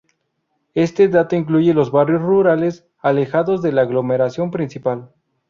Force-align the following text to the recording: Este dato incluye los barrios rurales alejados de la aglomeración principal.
Este 0.73 1.09
dato 1.09 1.35
incluye 1.35 1.75
los 1.75 1.91
barrios 1.91 2.23
rurales 2.23 2.87
alejados 3.03 3.61
de 3.61 3.71
la 3.71 3.83
aglomeración 3.83 4.49
principal. 4.49 5.11